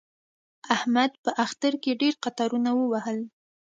[0.75, 3.19] احمد په اختر کې ډېر قطارونه ووهل.